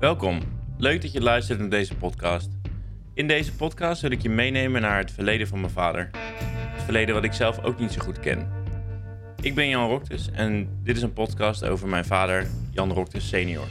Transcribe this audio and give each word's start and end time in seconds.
Welkom. 0.00 0.40
Leuk 0.78 1.02
dat 1.02 1.12
je 1.12 1.20
luistert 1.20 1.58
naar 1.58 1.68
deze 1.68 1.96
podcast. 1.96 2.48
In 3.14 3.26
deze 3.26 3.54
podcast 3.54 4.02
wil 4.02 4.10
ik 4.10 4.22
je 4.22 4.28
meenemen 4.28 4.80
naar 4.80 4.98
het 4.98 5.10
verleden 5.10 5.46
van 5.46 5.60
mijn 5.60 5.72
vader. 5.72 6.10
Het 6.50 6.82
verleden 6.82 7.14
wat 7.14 7.24
ik 7.24 7.32
zelf 7.32 7.64
ook 7.64 7.78
niet 7.78 7.92
zo 7.92 8.00
goed 8.00 8.20
ken. 8.20 8.48
Ik 9.40 9.54
ben 9.54 9.68
Jan 9.68 9.88
Roktes 9.88 10.30
en 10.30 10.80
dit 10.82 10.96
is 10.96 11.02
een 11.02 11.12
podcast 11.12 11.64
over 11.64 11.88
mijn 11.88 12.04
vader, 12.04 12.46
Jan 12.70 12.92
Roktes 12.92 13.28
senior. 13.28 13.66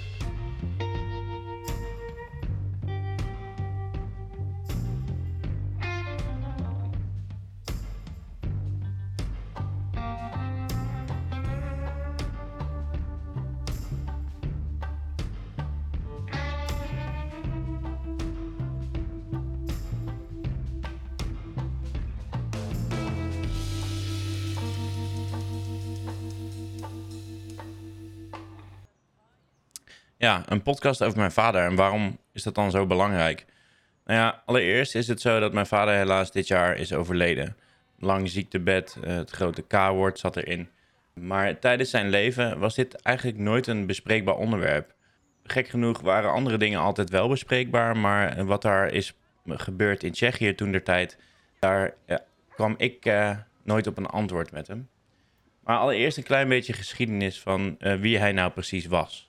Ja, 30.19 30.43
een 30.46 30.61
podcast 30.61 31.04
over 31.04 31.18
mijn 31.18 31.32
vader. 31.32 31.64
En 31.64 31.75
waarom 31.75 32.17
is 32.33 32.44
dat 32.44 32.55
dan 32.55 32.72
zo 32.72 32.86
belangrijk? 32.86 33.45
Nou 34.05 34.19
ja, 34.19 34.42
allereerst 34.45 34.95
is 34.95 35.08
het 35.08 35.22
zo 35.22 35.39
dat 35.39 35.53
mijn 35.53 35.66
vader 35.66 35.94
helaas 35.94 36.31
dit 36.31 36.47
jaar 36.47 36.78
is 36.78 36.94
overleden. 36.94 37.58
Lang 38.00 38.30
ziektebed, 38.30 38.98
eh, 39.03 39.16
het 39.16 39.30
grote 39.30 39.61
K-woord 39.61 40.20
zat 40.20 40.36
erin. 40.36 40.70
Maar 41.14 41.59
tijdens 41.59 41.89
zijn 41.89 42.09
leven 42.09 42.59
was 42.59 42.76
dit 42.76 42.95
eigenlijk 42.95 43.38
nooit 43.38 43.67
een 43.67 43.86
bespreekbaar 43.86 44.36
onderwerp. 44.36 44.94
Gek 45.44 45.67
genoeg 45.67 46.02
waren 46.02 46.31
andere 46.31 46.58
dingen 46.58 46.80
altijd 46.80 47.09
wel 47.09 47.28
bespreekbaar, 47.28 47.98
maar 47.98 48.45
wat 48.45 48.61
daar 48.61 48.88
is 48.88 49.14
gebeurd 49.45 50.04
in 50.04 50.11
Tsjechië 50.11 50.56
toen 50.56 50.72
der 50.72 50.83
tijd, 50.83 51.17
daar 51.59 51.94
ja, 52.06 52.23
kwam 52.50 52.73
ik 52.78 53.06
uh, 53.06 53.38
nooit 53.64 53.88
op 53.88 53.98
een 53.98 54.06
antwoord 54.06 54.52
met 54.52 54.67
hem. 54.67 54.89
Maar 55.64 55.78
allereerst 55.78 56.17
een 56.17 56.23
klein 56.23 56.48
beetje 56.48 56.73
geschiedenis 56.73 57.39
van 57.39 57.78
wie 57.80 58.17
hij 58.17 58.31
nou 58.31 58.52
precies 58.52 58.86
was. 58.86 59.29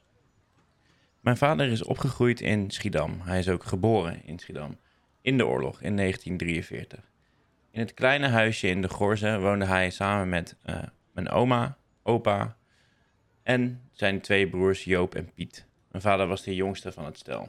Mijn 1.20 1.36
vader 1.36 1.70
is 1.70 1.82
opgegroeid 1.82 2.40
in 2.40 2.70
Schiedam. 2.70 3.20
Hij 3.20 3.38
is 3.38 3.48
ook 3.48 3.64
geboren 3.64 4.24
in 4.24 4.38
Schiedam. 4.38 4.76
In 5.20 5.36
de 5.36 5.46
oorlog 5.46 5.80
in 5.80 5.96
1943. 5.96 7.10
In 7.70 7.80
het 7.80 7.94
kleine 7.94 8.28
huisje 8.28 8.68
in 8.68 8.82
de 8.82 8.88
Gorze 8.88 9.38
woonde 9.40 9.64
hij 9.64 9.90
samen 9.90 10.28
met 10.28 10.56
uh, 10.66 10.82
mijn 11.12 11.28
oma, 11.28 11.76
opa 12.02 12.56
en 13.42 13.82
zijn 13.92 14.20
twee 14.20 14.48
broers 14.48 14.84
Joop 14.84 15.14
en 15.14 15.32
Piet. 15.34 15.66
Mijn 15.90 16.02
vader 16.02 16.26
was 16.26 16.42
de 16.42 16.54
jongste 16.54 16.92
van 16.92 17.04
het 17.04 17.18
stel. 17.18 17.48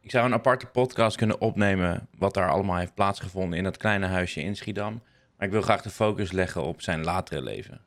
Ik 0.00 0.10
zou 0.10 0.26
een 0.26 0.32
aparte 0.32 0.66
podcast 0.66 1.16
kunnen 1.16 1.40
opnemen 1.40 2.08
wat 2.18 2.34
daar 2.34 2.50
allemaal 2.50 2.76
heeft 2.76 2.94
plaatsgevonden 2.94 3.58
in 3.58 3.64
dat 3.64 3.76
kleine 3.76 4.06
huisje 4.06 4.40
in 4.40 4.56
Schiedam. 4.56 5.02
Maar 5.36 5.46
ik 5.46 5.52
wil 5.52 5.62
graag 5.62 5.82
de 5.82 5.90
focus 5.90 6.32
leggen 6.32 6.62
op 6.62 6.82
zijn 6.82 7.04
latere 7.04 7.42
leven. 7.42 7.80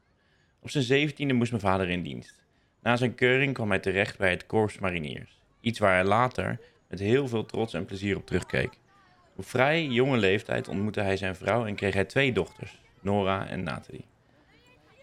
Op 0.60 0.70
zijn 0.70 0.84
zeventiende 0.84 1.34
moest 1.34 1.52
mijn 1.52 1.64
vader 1.64 1.90
in 1.90 2.04
dienst. 2.04 2.41
Na 2.82 2.96
zijn 2.96 3.16
keuring 3.16 3.54
kwam 3.54 3.70
hij 3.70 3.80
terecht 3.80 4.18
bij 4.18 4.30
het 4.30 4.46
Korps 4.46 4.80
Mariniers. 4.80 5.40
Iets 5.60 5.80
waar 5.80 5.94
hij 5.94 6.04
later 6.04 6.60
met 6.88 7.00
heel 7.00 7.28
veel 7.28 7.46
trots 7.46 7.74
en 7.74 7.86
plezier 7.86 8.18
op 8.18 8.26
terugkeek. 8.26 8.78
Op 9.36 9.46
vrij 9.46 9.86
jonge 9.86 10.18
leeftijd 10.18 10.68
ontmoette 10.68 11.02
hij 11.02 11.18
zijn 11.18 11.36
vrouw 11.36 11.66
en 11.66 11.76
kreeg 11.76 11.94
hij 11.94 12.06
twee 12.06 12.32
dochters, 12.32 12.82
Nora 13.00 13.48
en 13.48 13.64
Nathalie. 13.64 14.06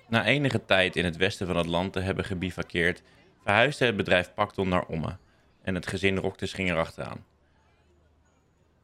Na 0.09 0.25
enige 0.25 0.65
tijd 0.65 0.97
in 0.97 1.05
het 1.05 1.17
westen 1.17 1.47
van 1.47 1.57
het 1.57 1.67
land 1.67 1.93
te 1.93 2.01
hebben 2.01 2.25
gebivakkeerd, 2.25 3.03
verhuisde 3.43 3.85
het 3.85 3.97
bedrijf 3.97 4.35
Pacton 4.35 4.69
naar 4.69 4.85
Omme 4.85 5.17
en 5.63 5.75
het 5.75 5.87
gezin 5.87 6.17
Roktes 6.17 6.53
ging 6.53 6.71
erachteraan. 6.71 7.25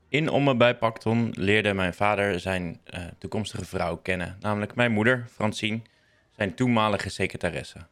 In 0.09 0.29
Omme 0.29 0.57
bij 0.57 0.77
Pacton 0.77 1.31
leerde 1.37 1.75
mijn 1.75 1.95
vader 1.95 2.41
zijn 2.41 2.81
uh, 2.95 3.05
toekomstige 3.19 3.65
vrouw 3.65 3.97
kennen, 3.97 4.37
namelijk 4.41 4.75
mijn 4.75 4.93
moeder, 4.93 5.27
Francine, 5.33 5.81
zijn 6.37 6.55
toenmalige 6.55 7.09
secretaresse. 7.09 7.87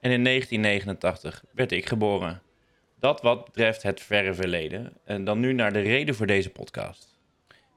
En 0.00 0.10
in 0.10 0.24
1989 0.24 1.44
werd 1.52 1.72
ik 1.72 1.86
geboren. 1.86 2.42
Dat 2.98 3.20
wat 3.20 3.44
betreft 3.44 3.82
het 3.82 4.00
verre 4.00 4.34
verleden. 4.34 4.92
En 5.04 5.24
dan 5.24 5.40
nu 5.40 5.52
naar 5.52 5.72
de 5.72 5.80
reden 5.80 6.14
voor 6.14 6.26
deze 6.26 6.50
podcast. 6.50 7.18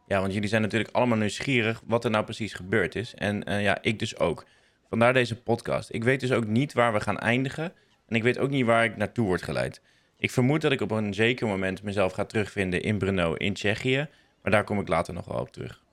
Ja, 0.08 0.20
want 0.20 0.34
jullie 0.34 0.50
zijn 0.50 0.62
natuurlijk 0.62 0.96
allemaal 0.96 1.18
nieuwsgierig 1.18 1.82
wat 1.86 2.04
er 2.04 2.12
nou 2.12 2.24
precies 2.24 2.54
gebeurd 2.54 2.96
is. 2.96 3.16
En 3.16 3.50
uh, 3.50 3.62
ja, 3.62 3.78
ik 3.82 4.00
dus 4.00 4.20
ook. 4.20 4.46
Vandaar 4.90 5.14
deze 5.14 5.42
podcast. 5.42 5.94
Ik 5.94 6.04
weet 6.04 6.20
dus 6.20 6.32
ook 6.32 6.46
niet 6.46 6.74
waar 6.74 6.94
we 6.94 7.00
gaan 7.00 7.20
eindigen. 7.20 7.74
En 8.08 8.16
ik 8.16 8.24
weet 8.24 8.40
ook 8.40 8.50
niet 8.50 8.66
waar 8.66 8.84
ik 8.84 8.98
naartoe 8.98 9.26
word 9.26 9.42
geleid. 9.42 9.82
Ik 10.18 10.32
vermoed 10.32 10.62
dat 10.62 10.72
ik 10.72 10.82
op 10.82 10.92
een 10.92 11.14
zeker 11.14 11.48
moment 11.48 11.84
mezelf 11.84 12.14
ga 12.14 12.26
terugvinden 12.26 12.82
in 12.82 12.98
Brno 12.98 13.34
in 13.34 13.54
Tsjechië. 13.54 14.08
Maar 14.42 14.52
daar 14.52 14.64
kom 14.64 14.80
ik 14.80 14.88
later 14.88 15.14
nog 15.14 15.26
wel 15.26 15.40
op 15.40 15.52
terug. 15.52 15.84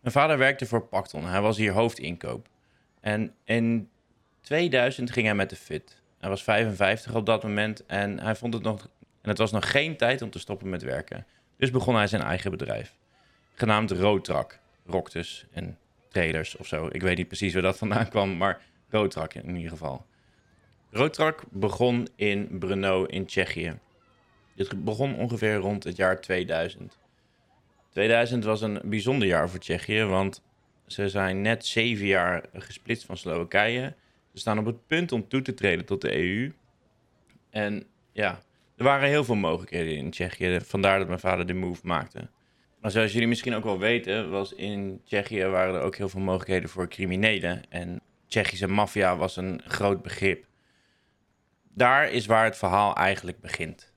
Mijn 0.00 0.14
vader 0.14 0.38
werkte 0.38 0.66
voor 0.66 0.86
Pacton. 0.86 1.24
Hij 1.24 1.40
was 1.40 1.56
hier 1.56 1.72
hoofdinkoop. 1.72 2.48
En 3.00 3.34
in 3.44 3.88
2000 4.46 5.10
ging 5.10 5.26
hij 5.26 5.34
met 5.34 5.50
de 5.50 5.56
fit. 5.56 6.00
Hij 6.18 6.28
was 6.28 6.42
55 6.42 7.14
op 7.14 7.26
dat 7.26 7.42
moment 7.42 7.86
en 7.86 8.20
hij 8.20 8.34
vond 8.34 8.54
het 8.54 8.62
nog. 8.62 8.88
En 9.22 9.28
het 9.28 9.38
was 9.38 9.52
nog 9.52 9.70
geen 9.70 9.96
tijd 9.96 10.22
om 10.22 10.30
te 10.30 10.38
stoppen 10.38 10.68
met 10.68 10.82
werken. 10.82 11.26
Dus 11.56 11.70
begon 11.70 11.94
hij 11.94 12.06
zijn 12.06 12.22
eigen 12.22 12.50
bedrijf. 12.50 12.94
Genaamd 13.54 13.90
Roodtrak. 13.90 14.58
Roktes 14.84 15.46
en 15.52 15.78
trailers 16.08 16.56
of 16.56 16.66
zo. 16.66 16.88
Ik 16.92 17.02
weet 17.02 17.16
niet 17.16 17.26
precies 17.28 17.52
waar 17.52 17.62
dat 17.62 17.78
vandaan 17.78 18.08
kwam, 18.08 18.36
maar 18.36 18.60
Roodtrak 18.88 19.34
in 19.34 19.56
ieder 19.56 19.70
geval. 19.70 20.06
Roodtrak 20.90 21.42
begon 21.50 22.08
in 22.16 22.58
Brno 22.58 23.04
in 23.04 23.26
Tsjechië. 23.26 23.78
Dit 24.54 24.84
begon 24.84 25.16
ongeveer 25.16 25.54
rond 25.54 25.84
het 25.84 25.96
jaar 25.96 26.20
2000. 26.20 26.98
2000 27.90 28.44
was 28.44 28.60
een 28.60 28.80
bijzonder 28.84 29.28
jaar 29.28 29.50
voor 29.50 29.58
Tsjechië, 29.58 30.02
want 30.02 30.42
ze 30.86 31.08
zijn 31.08 31.40
net 31.40 31.66
zeven 31.66 32.06
jaar 32.06 32.44
gesplitst 32.54 33.06
van 33.06 33.16
Slowakije. 33.16 33.94
Ze 34.36 34.42
staan 34.42 34.58
op 34.58 34.66
het 34.66 34.86
punt 34.86 35.12
om 35.12 35.28
toe 35.28 35.42
te 35.42 35.54
treden 35.54 35.84
tot 35.84 36.00
de 36.00 36.16
EU. 36.16 36.52
En 37.50 37.86
ja, 38.12 38.40
er 38.76 38.84
waren 38.84 39.08
heel 39.08 39.24
veel 39.24 39.34
mogelijkheden 39.34 39.96
in 39.96 40.10
Tsjechië. 40.10 40.60
Vandaar 40.60 40.98
dat 40.98 41.06
mijn 41.06 41.20
vader 41.20 41.46
de 41.46 41.54
move 41.54 41.80
maakte. 41.86 42.28
Maar 42.80 42.90
zoals 42.90 43.12
jullie 43.12 43.28
misschien 43.28 43.54
ook 43.54 43.64
wel 43.64 43.78
weten, 43.78 44.30
was 44.30 44.52
in 44.52 45.00
Tsjechië 45.04 45.44
waren 45.44 45.74
er 45.74 45.80
ook 45.80 45.96
heel 45.96 46.08
veel 46.08 46.20
mogelijkheden 46.20 46.68
voor 46.68 46.88
criminelen. 46.88 47.70
En 47.70 48.00
Tsjechische 48.26 48.66
maffia 48.66 49.16
was 49.16 49.36
een 49.36 49.60
groot 49.64 50.02
begrip. 50.02 50.46
Daar 51.74 52.10
is 52.10 52.26
waar 52.26 52.44
het 52.44 52.56
verhaal 52.56 52.94
eigenlijk 52.94 53.40
begint. 53.40 53.92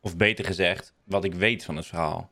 Of 0.00 0.16
beter 0.16 0.44
gezegd, 0.44 0.94
wat 1.04 1.24
ik 1.24 1.34
weet 1.34 1.64
van 1.64 1.76
het 1.76 1.86
verhaal. 1.86 2.30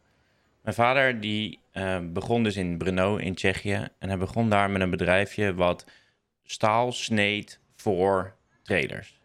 Mijn 0.62 0.76
vader 0.76 1.20
die 1.20 1.58
uh, 1.72 1.98
begon 2.02 2.42
dus 2.42 2.56
in 2.56 2.78
Brno 2.78 3.16
in 3.16 3.34
Tsjechië. 3.34 3.88
En 3.98 4.08
hij 4.08 4.18
begon 4.18 4.50
daar 4.50 4.70
met 4.70 4.82
een 4.82 4.90
bedrijfje 4.90 5.54
wat 5.54 5.84
staal 6.44 6.92
sneed 6.92 7.60
voor 7.76 8.34
trailers. 8.62 9.20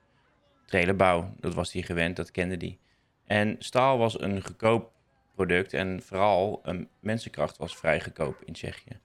Trailerbouw, 0.66 1.34
dat 1.40 1.54
was 1.54 1.72
hij 1.74 1.82
gewend, 1.82 2.16
dat 2.16 2.32
kende 2.32 2.56
hij. 2.58 2.78
En 3.26 3.56
staal 3.60 3.98
was 3.98 4.22
een 4.22 4.44
goedkoop 4.46 4.92
product 5.36 5.74
en 5.74 6.02
vooral 6.02 6.60
een 6.64 6.90
mensenkracht 7.00 7.58
was 7.58 7.78
vrij 7.78 8.02
goedkoop 8.02 8.42
in 8.46 8.54
Tsjechië. 8.54 9.00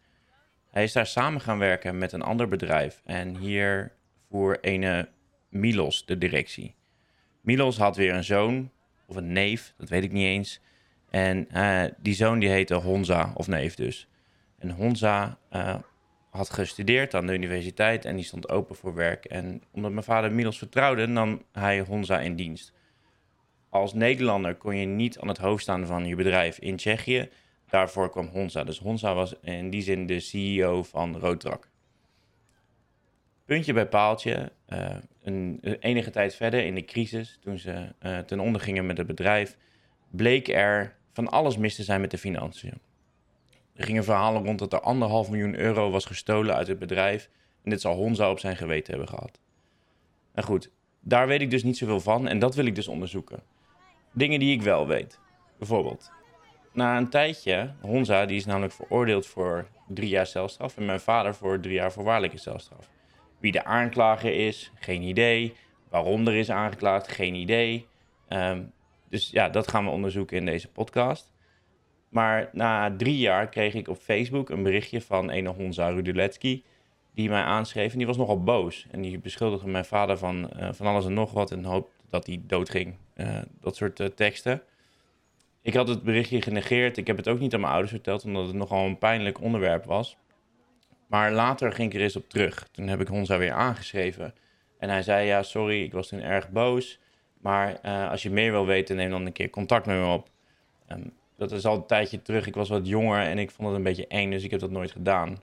Hij 0.70 0.82
is 0.82 0.92
daar 0.92 1.06
samen 1.06 1.40
gaan 1.40 1.58
werken 1.58 1.98
met 1.98 2.12
een 2.12 2.22
ander 2.22 2.48
bedrijf 2.48 3.00
en 3.04 3.36
hier 3.36 3.92
voer 4.30 4.60
ene 4.60 5.08
Milos 5.48 6.06
de 6.06 6.18
directie. 6.18 6.74
Milos 7.40 7.76
had 7.76 7.96
weer 7.96 8.14
een 8.14 8.24
zoon 8.24 8.70
of 9.06 9.16
een 9.16 9.32
neef, 9.32 9.74
dat 9.78 9.88
weet 9.88 10.02
ik 10.02 10.12
niet 10.12 10.26
eens. 10.26 10.60
En 11.10 11.48
uh, 11.52 11.84
die 11.98 12.14
zoon 12.14 12.38
die 12.38 12.48
heette 12.48 12.74
Honza, 12.74 13.32
of 13.34 13.46
neef 13.46 13.74
dus. 13.74 14.08
En 14.58 14.70
Honza 14.70 15.38
uh, 15.52 15.74
had 16.36 16.50
gestudeerd 16.50 17.14
aan 17.14 17.26
de 17.26 17.32
universiteit 17.32 18.04
en 18.04 18.16
die 18.16 18.24
stond 18.24 18.48
open 18.48 18.76
voor 18.76 18.94
werk. 18.94 19.24
En 19.24 19.62
omdat 19.70 19.92
mijn 19.92 20.04
vader 20.04 20.32
Milos 20.32 20.58
vertrouwde, 20.58 21.06
nam 21.06 21.42
hij 21.52 21.80
Honza 21.80 22.20
in 22.20 22.36
dienst. 22.36 22.72
Als 23.68 23.94
Nederlander 23.94 24.54
kon 24.54 24.76
je 24.76 24.86
niet 24.86 25.18
aan 25.18 25.28
het 25.28 25.38
hoofd 25.38 25.62
staan 25.62 25.86
van 25.86 26.06
je 26.06 26.14
bedrijf 26.14 26.58
in 26.58 26.76
Tsjechië. 26.76 27.28
Daarvoor 27.68 28.10
kwam 28.10 28.26
Honza. 28.26 28.64
Dus 28.64 28.78
Honza 28.78 29.14
was 29.14 29.34
in 29.42 29.70
die 29.70 29.82
zin 29.82 30.06
de 30.06 30.20
CEO 30.20 30.82
van 30.82 31.16
Roodtrak. 31.16 31.68
Puntje 33.44 33.72
bij 33.72 33.86
paaltje, 33.86 34.52
uh, 34.68 34.96
een, 35.22 35.60
enige 35.80 36.10
tijd 36.10 36.34
verder 36.34 36.64
in 36.64 36.74
de 36.74 36.84
crisis, 36.84 37.38
toen 37.40 37.58
ze 37.58 37.94
uh, 38.02 38.18
ten 38.18 38.40
onder 38.40 38.60
gingen 38.60 38.86
met 38.86 38.98
het 38.98 39.06
bedrijf, 39.06 39.56
bleek 40.10 40.48
er 40.48 40.96
van 41.12 41.28
alles 41.28 41.56
mis 41.56 41.74
te 41.74 41.82
zijn 41.82 42.00
met 42.00 42.10
de 42.10 42.18
financiën. 42.18 42.80
Er 43.74 43.84
gingen 43.84 44.04
verhalen 44.04 44.44
rond 44.44 44.58
dat 44.58 44.72
er 44.72 44.80
anderhalf 44.80 45.30
miljoen 45.30 45.58
euro 45.58 45.90
was 45.90 46.04
gestolen 46.04 46.54
uit 46.54 46.66
het 46.66 46.78
bedrijf. 46.78 47.30
En 47.62 47.70
dit 47.70 47.80
zal 47.80 47.94
Honza 47.94 48.30
op 48.30 48.38
zijn 48.38 48.56
geweten 48.56 48.92
hebben 48.92 49.08
gehad. 49.08 49.40
Nou 50.34 50.46
goed, 50.46 50.70
daar 51.00 51.26
weet 51.26 51.40
ik 51.40 51.50
dus 51.50 51.62
niet 51.62 51.76
zoveel 51.76 52.00
van 52.00 52.28
en 52.28 52.38
dat 52.38 52.54
wil 52.54 52.66
ik 52.66 52.74
dus 52.74 52.88
onderzoeken. 52.88 53.42
Dingen 54.12 54.38
die 54.38 54.52
ik 54.52 54.62
wel 54.62 54.86
weet. 54.86 55.18
Bijvoorbeeld, 55.58 56.12
na 56.72 56.96
een 56.96 57.08
tijdje, 57.08 57.74
Honza 57.80 58.26
die 58.26 58.36
is 58.36 58.44
namelijk 58.44 58.72
veroordeeld 58.72 59.26
voor 59.26 59.66
drie 59.88 60.08
jaar 60.08 60.26
celstraf 60.26 60.76
en 60.76 60.84
mijn 60.84 61.00
vader 61.00 61.34
voor 61.34 61.60
drie 61.60 61.74
jaar 61.74 61.92
voorwaardelijke 61.92 62.38
celstraf. 62.38 62.90
Wie 63.38 63.52
de 63.52 63.64
aanklager 63.64 64.46
is, 64.46 64.72
geen 64.74 65.02
idee. 65.02 65.54
Waarom 65.88 66.26
er 66.26 66.34
is 66.34 66.50
aangeklaagd, 66.50 67.08
geen 67.08 67.34
idee. 67.34 67.86
Ehm, 68.28 68.62
dus 69.08 69.30
ja, 69.30 69.48
dat 69.48 69.68
gaan 69.68 69.84
we 69.84 69.90
onderzoeken 69.90 70.36
in 70.36 70.44
deze 70.44 70.68
podcast. 70.68 71.33
Maar 72.14 72.48
na 72.52 72.96
drie 72.96 73.18
jaar 73.18 73.48
kreeg 73.48 73.74
ik 73.74 73.88
op 73.88 73.96
Facebook 73.96 74.48
een 74.48 74.62
berichtje 74.62 75.00
van 75.00 75.30
een 75.30 75.46
Honza 75.46 75.88
Ruduletsky 75.88 76.62
die 77.14 77.28
mij 77.28 77.42
aanschreef. 77.42 77.92
En 77.92 77.98
die 77.98 78.06
was 78.06 78.16
nogal 78.16 78.42
boos. 78.42 78.86
En 78.90 79.00
die 79.00 79.18
beschuldigde 79.18 79.68
mijn 79.68 79.84
vader 79.84 80.18
van, 80.18 80.50
uh, 80.56 80.68
van 80.72 80.86
alles 80.86 81.06
en 81.06 81.14
nog 81.14 81.32
wat. 81.32 81.50
En 81.50 81.64
hoop 81.64 81.90
dat 82.10 82.26
hij 82.26 82.42
doodging. 82.46 82.94
Uh, 83.16 83.38
dat 83.60 83.76
soort 83.76 84.00
uh, 84.00 84.06
teksten. 84.06 84.62
Ik 85.62 85.74
had 85.74 85.88
het 85.88 86.02
berichtje 86.02 86.42
genegeerd. 86.42 86.96
Ik 86.96 87.06
heb 87.06 87.16
het 87.16 87.28
ook 87.28 87.38
niet 87.38 87.54
aan 87.54 87.60
mijn 87.60 87.72
ouders 87.72 87.92
verteld, 87.92 88.24
omdat 88.24 88.46
het 88.46 88.56
nogal 88.56 88.86
een 88.86 88.98
pijnlijk 88.98 89.40
onderwerp 89.40 89.84
was. 89.84 90.16
Maar 91.06 91.32
later 91.32 91.72
ging 91.72 91.88
ik 91.88 91.96
er 91.96 92.02
eens 92.02 92.16
op 92.16 92.28
terug. 92.28 92.68
Toen 92.72 92.86
heb 92.88 93.00
ik 93.00 93.08
Honza 93.08 93.38
weer 93.38 93.52
aangeschreven. 93.52 94.34
En 94.78 94.88
hij 94.88 95.02
zei: 95.02 95.26
Ja, 95.26 95.42
sorry, 95.42 95.82
ik 95.82 95.92
was 95.92 96.08
toen 96.08 96.20
erg 96.20 96.50
boos. 96.50 96.98
Maar 97.40 97.80
als 98.10 98.22
je 98.22 98.30
meer 98.30 98.50
wil 98.50 98.66
weten, 98.66 98.96
neem 98.96 99.10
dan 99.10 99.26
een 99.26 99.32
keer 99.32 99.50
contact 99.50 99.86
met 99.86 99.96
me 99.96 100.06
op. 100.06 100.28
Um, 100.88 101.12
dat 101.36 101.52
is 101.52 101.66
al 101.66 101.76
een 101.76 101.86
tijdje 101.86 102.22
terug. 102.22 102.46
Ik 102.46 102.54
was 102.54 102.68
wat 102.68 102.86
jonger 102.86 103.20
en 103.20 103.38
ik 103.38 103.50
vond 103.50 103.68
het 103.68 103.76
een 103.76 103.82
beetje 103.82 104.06
eng, 104.06 104.30
dus 104.30 104.44
ik 104.44 104.50
heb 104.50 104.60
dat 104.60 104.70
nooit 104.70 104.90
gedaan. 104.90 105.38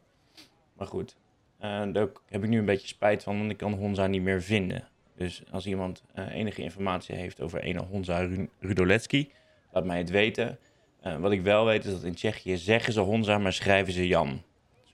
Maar 0.74 0.88
goed, 0.88 1.16
uh, 1.62 1.84
daar 1.94 2.08
heb 2.30 2.44
ik 2.44 2.50
nu 2.50 2.60
een 2.60 2.66
beetje 2.66 2.88
spijt 2.88 3.24
van, 3.24 3.38
want 3.38 3.52
ik 3.52 3.58
kan 3.58 3.74
Honza 3.74 4.08
niet 4.08 4.22
meer 4.22 4.42
vinden. 4.42 4.88
Dus 5.16 5.44
als 5.52 5.66
iemand 5.66 6.04
uh, 6.16 6.36
enige 6.36 6.62
informatie 6.62 7.16
heeft 7.16 7.42
over 7.42 7.66
een 7.66 7.78
Honza 7.78 8.28
Rudoletsky, 8.60 9.30
laat 9.72 9.86
mij 9.86 9.98
het 9.98 10.10
weten. 10.10 10.60
Uh, 11.04 11.18
wat 11.18 11.32
ik 11.32 11.42
wel 11.42 11.66
weet 11.66 11.86
is 11.86 11.92
dat 11.92 12.04
in 12.04 12.16
Tsjechië 12.16 12.58
zeggen 12.58 12.94
ze 12.94 13.00
Honza, 13.00 13.38
maar 13.38 13.54
schrijven 13.54 13.94
ze 13.94 14.08
Jan. 14.08 14.42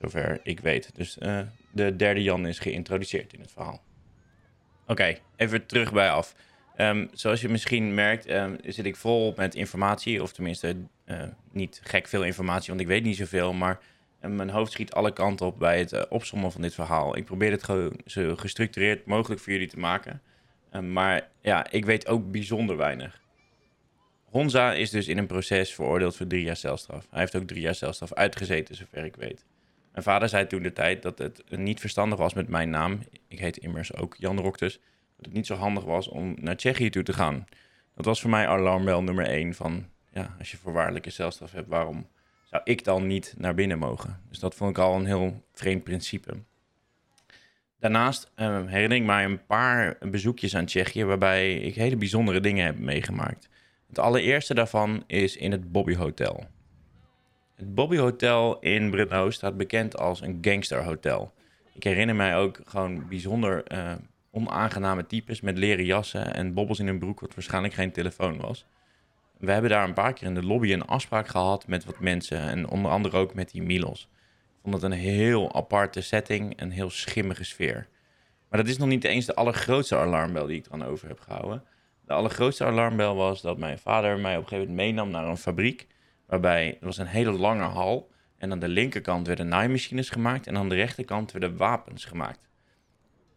Zover 0.00 0.40
ik 0.42 0.60
weet. 0.60 0.90
Dus 0.94 1.18
de 1.72 1.96
derde 1.96 2.22
Jan 2.22 2.46
is 2.46 2.58
geïntroduceerd 2.58 3.32
in 3.32 3.40
het 3.40 3.50
verhaal. 3.50 3.80
Oké, 4.86 5.16
even 5.36 5.66
terug 5.66 5.92
bij 5.92 6.10
af. 6.10 6.34
Um, 6.80 7.08
zoals 7.12 7.40
je 7.40 7.48
misschien 7.48 7.94
merkt, 7.94 8.30
um, 8.30 8.56
zit 8.64 8.84
ik 8.84 8.96
vol 8.96 9.32
met 9.36 9.54
informatie, 9.54 10.22
of 10.22 10.32
tenminste 10.32 10.76
uh, 11.06 11.22
niet 11.52 11.80
gek 11.84 12.08
veel 12.08 12.24
informatie, 12.24 12.68
want 12.68 12.80
ik 12.80 12.86
weet 12.86 13.02
niet 13.02 13.16
zoveel, 13.16 13.52
maar 13.52 13.78
uh, 14.22 14.30
mijn 14.30 14.50
hoofd 14.50 14.72
schiet 14.72 14.92
alle 14.92 15.12
kanten 15.12 15.46
op 15.46 15.58
bij 15.58 15.78
het 15.78 15.92
uh, 15.92 16.02
opsommen 16.08 16.52
van 16.52 16.60
dit 16.60 16.74
verhaal. 16.74 17.16
Ik 17.16 17.24
probeer 17.24 17.50
het 17.50 17.62
gewoon 17.62 18.00
zo 18.06 18.36
gestructureerd 18.36 19.06
mogelijk 19.06 19.40
voor 19.40 19.52
jullie 19.52 19.68
te 19.68 19.78
maken, 19.78 20.22
maar 20.92 21.28
ja, 21.40 21.70
ik 21.70 21.84
weet 21.84 22.06
ook 22.06 22.30
bijzonder 22.30 22.76
weinig. 22.76 23.20
Honza 24.24 24.72
is 24.72 24.90
dus 24.90 25.08
in 25.08 25.18
een 25.18 25.26
proces 25.26 25.74
veroordeeld 25.74 26.16
voor 26.16 26.26
drie 26.26 26.44
jaar 26.44 26.56
celstraf. 26.56 27.06
Hij 27.10 27.20
heeft 27.20 27.36
ook 27.36 27.46
drie 27.46 27.60
jaar 27.60 27.74
celstraf 27.74 28.12
uitgezeten, 28.12 28.74
zover 28.74 29.04
ik 29.04 29.16
weet. 29.16 29.44
Mijn 29.92 30.04
vader 30.04 30.28
zei 30.28 30.46
toen 30.46 30.62
de 30.62 30.72
tijd 30.72 31.02
dat 31.02 31.18
het 31.18 31.42
niet 31.48 31.80
verstandig 31.80 32.18
was 32.18 32.34
met 32.34 32.48
mijn 32.48 32.70
naam. 32.70 33.00
Ik 33.28 33.38
heet 33.38 33.56
immers 33.56 33.94
ook 33.94 34.14
Jan 34.18 34.38
Roktes 34.38 34.80
dat 35.18 35.26
het 35.26 35.34
niet 35.34 35.46
zo 35.46 35.54
handig 35.54 35.84
was 35.84 36.08
om 36.08 36.34
naar 36.40 36.56
Tsjechië 36.56 36.90
toe 36.90 37.02
te 37.02 37.12
gaan. 37.12 37.46
Dat 37.94 38.04
was 38.04 38.20
voor 38.20 38.30
mij 38.30 38.48
alarmbel 38.48 39.02
nummer 39.02 39.26
één 39.26 39.54
van, 39.54 39.86
ja, 40.12 40.34
als 40.38 40.50
je 40.50 40.56
voorwaardelijke 40.56 41.10
celstraf 41.10 41.52
hebt, 41.52 41.68
waarom 41.68 42.06
zou 42.44 42.62
ik 42.64 42.84
dan 42.84 43.06
niet 43.06 43.34
naar 43.38 43.54
binnen 43.54 43.78
mogen? 43.78 44.20
Dus 44.28 44.38
dat 44.38 44.54
vond 44.54 44.70
ik 44.70 44.78
al 44.78 44.94
een 44.94 45.06
heel 45.06 45.42
vreemd 45.52 45.84
principe. 45.84 46.34
Daarnaast 47.78 48.30
uh, 48.36 48.66
herinner 48.66 48.98
ik 48.98 49.04
mij 49.04 49.24
een 49.24 49.46
paar 49.46 49.98
bezoekjes 50.00 50.56
aan 50.56 50.64
Tsjechië 50.64 51.04
waarbij 51.04 51.54
ik 51.54 51.74
hele 51.74 51.96
bijzondere 51.96 52.40
dingen 52.40 52.64
heb 52.64 52.78
meegemaakt. 52.78 53.48
Het 53.88 53.98
allereerste 53.98 54.54
daarvan 54.54 55.04
is 55.06 55.36
in 55.36 55.52
het 55.52 55.72
Bobby 55.72 55.94
Hotel. 55.94 56.46
Het 57.54 57.74
Bobby 57.74 57.96
Hotel 57.96 58.58
in 58.60 58.90
Brno 58.90 59.30
staat 59.30 59.56
bekend 59.56 59.98
als 59.98 60.20
een 60.20 60.38
gangsterhotel. 60.40 61.32
Ik 61.74 61.82
herinner 61.82 62.16
mij 62.16 62.36
ook 62.36 62.60
gewoon 62.64 63.08
bijzonder 63.08 63.72
uh, 63.72 63.92
onaangename 64.46 65.06
types 65.06 65.40
met 65.40 65.58
leren 65.58 65.84
jassen 65.84 66.34
en 66.34 66.54
bobbels 66.54 66.78
in 66.78 66.86
hun 66.86 66.98
broek, 66.98 67.20
wat 67.20 67.34
waarschijnlijk 67.34 67.74
geen 67.74 67.92
telefoon 67.92 68.40
was. 68.40 68.66
We 69.38 69.50
hebben 69.50 69.70
daar 69.70 69.84
een 69.84 69.94
paar 69.94 70.12
keer 70.12 70.26
in 70.26 70.34
de 70.34 70.42
lobby 70.42 70.72
een 70.72 70.86
afspraak 70.86 71.28
gehad 71.28 71.66
met 71.66 71.84
wat 71.84 72.00
mensen 72.00 72.40
en 72.40 72.68
onder 72.68 72.90
andere 72.90 73.16
ook 73.16 73.34
met 73.34 73.50
die 73.50 73.62
Milos. 73.62 74.08
Ik 74.40 74.58
vond 74.62 74.74
het 74.74 74.82
een 74.82 74.98
heel 74.98 75.54
aparte 75.54 76.00
setting, 76.00 76.60
een 76.60 76.70
heel 76.70 76.90
schimmige 76.90 77.44
sfeer. 77.44 77.88
Maar 78.48 78.60
dat 78.60 78.68
is 78.68 78.78
nog 78.78 78.88
niet 78.88 79.04
eens 79.04 79.26
de 79.26 79.34
allergrootste 79.34 79.96
alarmbel 79.96 80.46
die 80.46 80.58
ik 80.58 80.66
aan 80.70 80.84
over 80.84 81.08
heb 81.08 81.20
gehouden. 81.20 81.64
De 82.06 82.12
allergrootste 82.12 82.64
alarmbel 82.64 83.14
was 83.14 83.42
dat 83.42 83.58
mijn 83.58 83.78
vader 83.78 84.18
mij 84.18 84.36
op 84.36 84.42
een 84.42 84.48
gegeven 84.48 84.68
moment 84.70 84.86
meenam 84.86 85.10
naar 85.10 85.28
een 85.28 85.36
fabriek. 85.36 85.86
Waarbij 86.26 86.76
er 86.80 86.86
was 86.86 86.98
een 86.98 87.06
hele 87.06 87.32
lange 87.32 87.62
hal. 87.62 88.10
En 88.38 88.52
aan 88.52 88.58
de 88.58 88.68
linkerkant 88.68 89.26
werden 89.26 89.48
naaimachines 89.48 90.10
gemaakt. 90.10 90.46
En 90.46 90.56
aan 90.56 90.68
de 90.68 90.74
rechterkant 90.74 91.32
werden 91.32 91.56
wapens 91.56 92.04
gemaakt. 92.04 92.47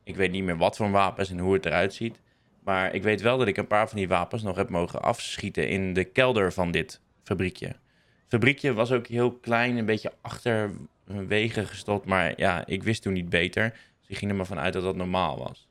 Ik 0.03 0.15
weet 0.15 0.31
niet 0.31 0.43
meer 0.43 0.57
wat 0.57 0.75
voor 0.75 0.91
wapens 0.91 1.29
en 1.29 1.39
hoe 1.39 1.53
het 1.53 1.65
eruit 1.65 1.93
ziet. 1.93 2.19
Maar 2.63 2.93
ik 2.93 3.03
weet 3.03 3.21
wel 3.21 3.37
dat 3.37 3.47
ik 3.47 3.57
een 3.57 3.67
paar 3.67 3.87
van 3.89 3.97
die 3.97 4.07
wapens 4.07 4.43
nog 4.43 4.55
heb 4.55 4.69
mogen 4.69 5.01
afschieten 5.01 5.69
in 5.69 5.93
de 5.93 6.03
kelder 6.03 6.53
van 6.53 6.71
dit 6.71 7.01
fabriekje. 7.23 7.67
Het 7.67 8.39
fabriekje 8.39 8.73
was 8.73 8.91
ook 8.91 9.07
heel 9.07 9.31
klein, 9.31 9.77
een 9.77 9.85
beetje 9.85 10.13
achterwege 10.21 11.65
gestopt. 11.65 12.05
Maar 12.05 12.33
ja, 12.35 12.65
ik 12.65 12.83
wist 12.83 13.01
toen 13.01 13.13
niet 13.13 13.29
beter. 13.29 13.69
Dus 13.99 14.07
ik 14.07 14.17
ging 14.17 14.31
er 14.31 14.37
maar 14.37 14.45
vanuit 14.45 14.73
dat 14.73 14.83
dat 14.83 14.95
normaal 14.95 15.37
was. 15.37 15.69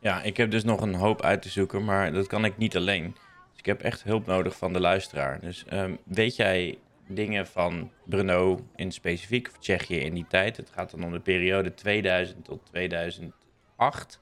Ja, 0.00 0.22
ik 0.22 0.36
heb 0.36 0.50
dus 0.50 0.64
nog 0.64 0.80
een 0.80 0.94
hoop 0.94 1.22
uit 1.22 1.42
te 1.42 1.48
zoeken, 1.48 1.84
maar 1.84 2.12
dat 2.12 2.26
kan 2.26 2.44
ik 2.44 2.56
niet 2.56 2.76
alleen. 2.76 3.14
Dus 3.50 3.58
ik 3.58 3.66
heb 3.66 3.82
echt 3.82 4.02
hulp 4.02 4.26
nodig 4.26 4.56
van 4.56 4.72
de 4.72 4.80
luisteraar. 4.80 5.40
Dus 5.40 5.64
um, 5.72 5.98
weet 6.04 6.36
jij 6.36 6.78
dingen 7.14 7.46
van 7.46 7.90
Brno 8.04 8.66
in 8.76 8.92
specifiek, 8.92 9.48
Tsjechië 9.48 9.98
in 9.98 10.14
die 10.14 10.26
tijd. 10.28 10.56
Het 10.56 10.70
gaat 10.70 10.90
dan 10.90 11.04
om 11.04 11.12
de 11.12 11.20
periode 11.20 11.74
2000 11.74 12.44
tot 12.44 12.66
2008. 12.66 14.20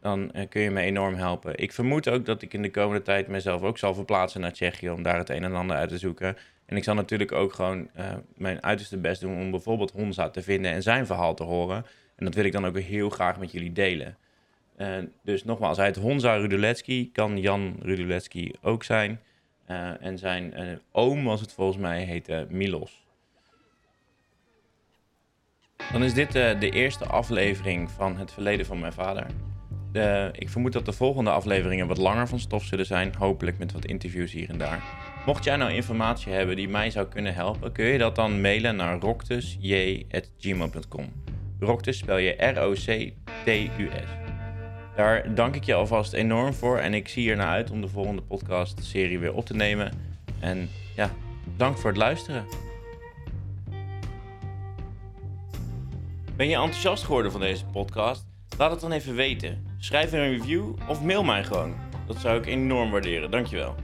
Dan 0.00 0.30
uh, 0.34 0.48
kun 0.48 0.60
je 0.60 0.70
me 0.70 0.80
enorm 0.80 1.14
helpen. 1.14 1.58
Ik 1.58 1.72
vermoed 1.72 2.08
ook 2.08 2.24
dat 2.24 2.42
ik 2.42 2.54
in 2.54 2.62
de 2.62 2.70
komende 2.70 3.02
tijd 3.02 3.28
mezelf 3.28 3.62
ook 3.62 3.78
zal 3.78 3.94
verplaatsen 3.94 4.40
naar 4.40 4.52
Tsjechië 4.52 4.90
om 4.90 5.02
daar 5.02 5.18
het 5.18 5.28
een 5.28 5.44
en 5.44 5.54
ander 5.54 5.76
uit 5.76 5.88
te 5.88 5.98
zoeken. 5.98 6.36
En 6.66 6.76
ik 6.76 6.84
zal 6.84 6.94
natuurlijk 6.94 7.32
ook 7.32 7.52
gewoon 7.52 7.88
uh, 7.96 8.12
mijn 8.36 8.62
uiterste 8.62 8.98
best 8.98 9.20
doen 9.20 9.36
om 9.36 9.50
bijvoorbeeld 9.50 9.90
Honza 9.90 10.30
te 10.30 10.42
vinden 10.42 10.72
en 10.72 10.82
zijn 10.82 11.06
verhaal 11.06 11.34
te 11.34 11.42
horen. 11.42 11.86
En 12.16 12.24
dat 12.24 12.34
wil 12.34 12.44
ik 12.44 12.52
dan 12.52 12.66
ook 12.66 12.78
heel 12.78 13.10
graag 13.10 13.38
met 13.38 13.52
jullie 13.52 13.72
delen. 13.72 14.16
Uh, 14.78 14.88
dus 15.22 15.44
nogmaals, 15.44 15.76
hij 15.76 15.86
heet 15.86 15.96
Honza 15.96 16.36
Ruduletsky, 16.36 17.12
kan 17.12 17.40
Jan 17.40 17.76
Ruduletsky 17.80 18.52
ook 18.60 18.84
zijn. 18.84 19.20
Uh, 19.70 20.04
en 20.04 20.18
zijn 20.18 20.60
uh, 20.60 20.76
oom 20.92 21.24
was 21.24 21.40
het 21.40 21.52
volgens 21.52 21.78
mij, 21.78 22.02
heette 22.02 22.46
Milos. 22.50 23.04
Dan 25.92 26.02
is 26.02 26.14
dit 26.14 26.34
uh, 26.34 26.60
de 26.60 26.70
eerste 26.70 27.06
aflevering 27.06 27.90
van 27.90 28.16
het 28.16 28.32
verleden 28.32 28.66
van 28.66 28.80
mijn 28.80 28.92
vader. 28.92 29.26
De, 29.92 30.30
ik 30.32 30.48
vermoed 30.48 30.72
dat 30.72 30.84
de 30.84 30.92
volgende 30.92 31.30
afleveringen 31.30 31.86
wat 31.86 31.96
langer 31.96 32.28
van 32.28 32.38
stof 32.38 32.64
zullen 32.64 32.86
zijn. 32.86 33.14
Hopelijk 33.18 33.58
met 33.58 33.72
wat 33.72 33.84
interviews 33.84 34.32
hier 34.32 34.50
en 34.50 34.58
daar. 34.58 34.82
Mocht 35.26 35.44
jij 35.44 35.56
nou 35.56 35.72
informatie 35.72 36.32
hebben 36.32 36.56
die 36.56 36.68
mij 36.68 36.90
zou 36.90 37.06
kunnen 37.06 37.34
helpen, 37.34 37.72
kun 37.72 37.84
je 37.84 37.98
dat 37.98 38.14
dan 38.14 38.40
mailen 38.40 38.76
naar 38.76 38.98
roctusj.gmail.com. 38.98 41.12
Roctus 41.60 41.98
spel 41.98 42.16
je 42.16 42.30
R-O-C-T-U-S. 42.30 44.21
Daar 44.96 45.34
dank 45.34 45.54
ik 45.54 45.64
je 45.64 45.74
alvast 45.74 46.12
enorm 46.12 46.54
voor. 46.54 46.78
En 46.78 46.94
ik 46.94 47.08
zie 47.08 47.30
er 47.30 47.36
naar 47.36 47.48
uit 47.48 47.70
om 47.70 47.80
de 47.80 47.88
volgende 47.88 48.22
podcast-serie 48.22 49.18
weer 49.18 49.34
op 49.34 49.46
te 49.46 49.54
nemen. 49.54 49.92
En 50.40 50.68
ja, 50.96 51.10
dank 51.56 51.78
voor 51.78 51.90
het 51.90 51.98
luisteren. 51.98 52.44
Ben 56.36 56.48
je 56.48 56.56
enthousiast 56.56 57.04
geworden 57.04 57.32
van 57.32 57.40
deze 57.40 57.64
podcast? 57.64 58.26
Laat 58.58 58.70
het 58.70 58.80
dan 58.80 58.92
even 58.92 59.14
weten. 59.14 59.66
Schrijf 59.78 60.12
een 60.12 60.38
review 60.38 60.74
of 60.88 61.02
mail 61.02 61.22
mij 61.22 61.44
gewoon. 61.44 61.74
Dat 62.06 62.16
zou 62.16 62.38
ik 62.38 62.46
enorm 62.46 62.90
waarderen. 62.90 63.30
Dankjewel. 63.30 63.74